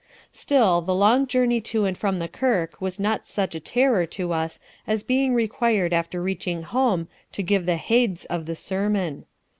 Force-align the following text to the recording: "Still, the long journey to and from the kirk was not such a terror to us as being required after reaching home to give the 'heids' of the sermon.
"Still, 0.31 0.81
the 0.81 0.95
long 0.95 1.27
journey 1.27 1.61
to 1.61 1.85
and 1.85 1.95
from 1.95 2.17
the 2.17 2.27
kirk 2.27 2.81
was 2.81 2.99
not 2.99 3.27
such 3.27 3.53
a 3.53 3.59
terror 3.59 4.07
to 4.07 4.31
us 4.31 4.59
as 4.87 5.03
being 5.03 5.35
required 5.35 5.93
after 5.93 6.23
reaching 6.23 6.63
home 6.63 7.07
to 7.33 7.43
give 7.43 7.67
the 7.67 7.77
'heids' 7.77 8.25
of 8.25 8.47
the 8.47 8.55
sermon. 8.55 9.25